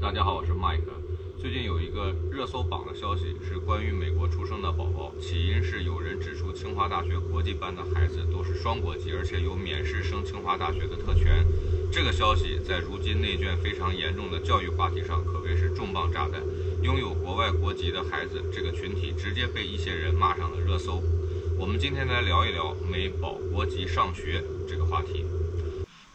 [0.00, 0.80] 大家好，我是 Mike。
[1.38, 11.46] 最近有一个热搜榜的消息是关于美国出生的宝宝，起因是有人指出清华大学国际班的孩子都是双国籍，而且有免试升清华大学的特权。
[11.92, 16.40] 这个消息在如今内卷非常严重的教育话题上可谓是重磅炸弹。
[16.82, 21.02] 拥有国外国籍的孩子这个群体直接被一些人骂上了热搜。
[21.58, 25.26] 我们今天来聊一聊美宝国籍上学这个话题。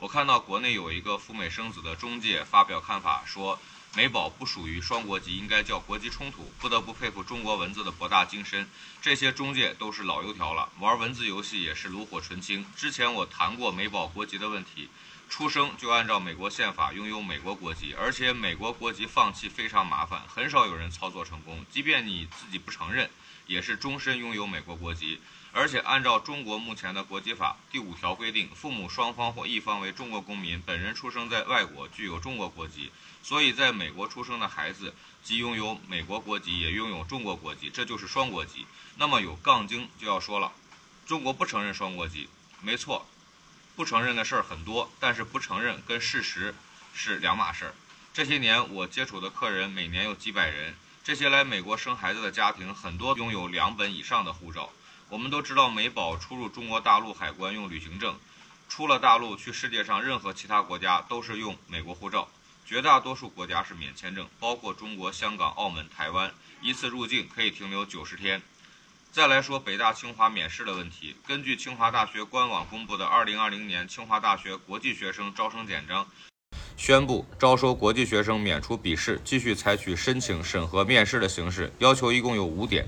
[0.05, 3.59] 我看到国内有一个赴美生子的中介发表看法，说
[3.95, 6.53] 美宝不属于双国籍，应该叫国籍冲突。
[6.59, 8.69] 不得不佩服中国文字的博大精深。
[9.01, 12.63] 这些中介都是老油条了，玩文字游戏也是炉火纯青。
[12.75, 14.89] 之前我谈过美宝国籍的问题，
[15.29, 21.65] 出生就按照美国宪法拥有美国国籍，而且美国国籍放弃非常麻烦，很少有人操作成功。
[21.69, 23.09] 即便你自己不承认，
[23.45, 25.19] 也是终身拥有美国国籍。
[25.51, 32.91] 而且按照中国目前的国籍法第五条规定，父母双方或一方为中国公民，本人出生在外国，具有中国国籍，
[33.23, 38.65] 所以在美国出生的孩子既拥有美国国籍，也拥有中国国籍，这就是双国籍。
[38.97, 40.51] 那么有杠精就要说了，
[41.05, 42.27] 中国不承认双国籍，
[42.61, 43.07] 没错，
[43.75, 46.55] 不承认的事儿很多，但是不承认跟事实
[46.93, 47.73] 是两码事儿。
[48.13, 50.73] 这些年我接触的客人每年有几百人，
[51.03, 54.71] 这些来美国生孩子的家庭很多拥有两本以上的护照。
[55.09, 58.17] 我们都知道，美宝出入中国大陆海关用旅行证，
[58.69, 62.29] 出了大陆去世界上任何其他国家都是用美国护照。
[62.65, 68.41] 绝大多数国家是免签证，包括中国香港、澳门、台湾，一次入境可以停留九十天。
[69.15, 76.05] 再来说北大清华免试的问题，根据清华大学官网公布的二零二零年清华大学国际学生招生简章，
[76.75, 82.85] 宣布招收国际学生免除笔试，继续采取申请、审核、面试的形式，要求一共有五点。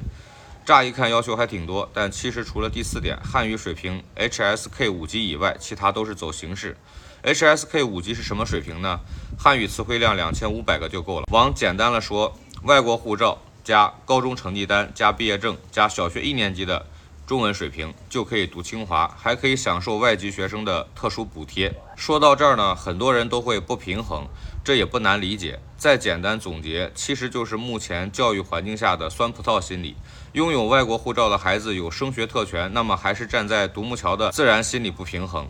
[0.65, 6.75] 乍一看要求还挺多，但其实除了第四点汉语水平 HSK 五级以外，其他都是走形式。
[7.23, 8.99] HSK 五级是什么水平呢？
[9.39, 11.27] 汉语词汇量两千五百个就够了。
[11.31, 16.85] 往简单了说，外国护照加高中成绩单加毕业证加小学一年级的
[17.25, 21.75] 中文水平就可以读清华，还可以享受外籍学生的特殊补贴。
[21.97, 24.25] 说到这儿呢，很多人都会不平衡，
[24.63, 25.59] 这也不难理解。
[25.75, 29.97] 再简单总结，其实就是目前教育环境下的酸葡萄心理。
[30.31, 35.45] 拥有外国护照的孩子有升学特权，那么还是站在独木桥的自然心理不平衡，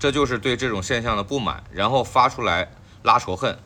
[0.00, 2.68] 这就是对这种现象的不满，然后发出来
[3.04, 3.56] 拉仇恨。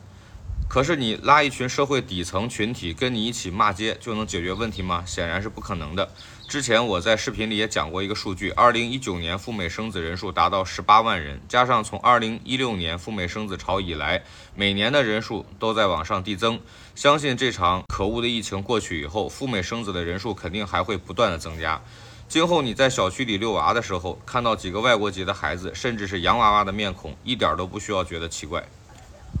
[0.67, 5.03] 可是你拉一群社会底层群体跟你一起骂街就能解决问题吗？
[5.05, 6.09] 显然是不可能的。
[6.47, 16.59] 之前我在视频里也讲过一个数据，二零一九年赴美生子人数达到十八万人，加上从二零一六年赴美生子潮以来，每年的人数都在往上递增。
[16.93, 21.81] 相信这场可恶的疫情过去以后，赴美生子的人数肯定还会不断的增加。
[22.27, 28.63] 今后你在小区里遛娃的时候，看到几个外国籍的孩子，甚至是洋娃娃的面孔，一点都不需要觉得奇怪。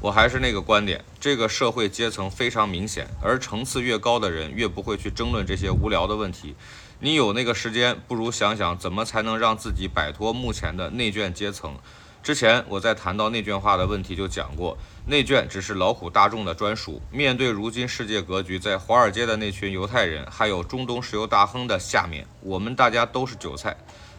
[0.01, 6.53] 我还是那个观点，这个社会阶层非常明显，而层次越高的人越不会去争论这些无聊的问题。
[6.99, 11.75] 你有那个时间，不如想想怎么才能让自己摆脱目前的内卷阶层。
[12.21, 14.77] 之前我在谈到内卷化的问题就讲过，
[15.07, 17.01] 内卷只是劳苦大众的专属。
[17.09, 23.75] 面对如今世界格局，在华尔街的那群犹太人，还有中东石油大亨的下面，我们大家都是韭菜。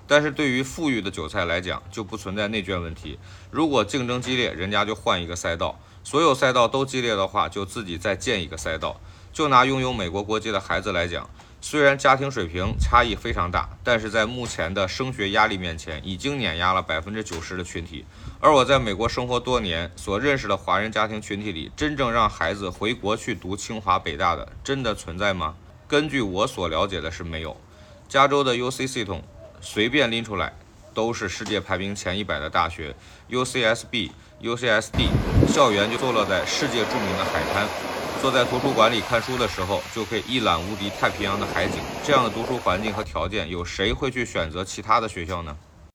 [0.09, 3.17] 但是对于富裕的韭菜来讲，就不存在内卷问题。
[3.53, 9.01] 如果竞争激烈，人家就换一个赛道；所有赛道都激烈的话，就自己再建一个赛道。
[9.33, 11.29] 就拿拥有美国国籍的孩子来讲。
[11.61, 18.05] 虽然家庭水平差异非常大，但是在目前的升学压力面前，已经碾压了百分之九十的群体。
[18.39, 25.57] 而我在美国生活多年，所认识的华人家庭群体里，真正让孩子回国去读清华北大的，真的存在吗？
[25.89, 27.57] 根据我所了解的是没有。
[28.09, 29.25] 加州的 UC 系统
[29.61, 30.53] 随便拎出来，
[30.97, 32.97] 都是世界排名前一百的大学
[33.31, 34.11] ，UCSB、
[34.43, 35.11] UCSD，
[35.47, 37.69] 校园就坐落在世界著名的海滩。
[38.23, 41.75] 坐在图书馆里看书的时候，就可以一览无敌太平洋的海景。
[42.03, 45.55] 这样的读书环境和条件，有谁会去选择其他的学校呢？